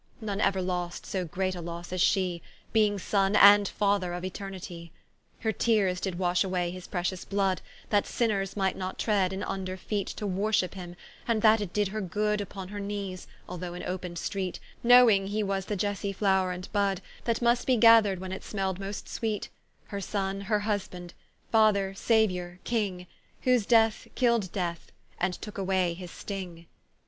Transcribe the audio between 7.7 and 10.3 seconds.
That sinners might not tread in vnder feet To